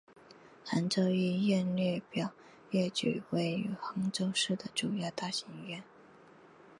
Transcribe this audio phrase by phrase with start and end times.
[0.65, 2.31] 杭州医院列表
[2.71, 5.83] 列举位于杭州市的主要大型医院。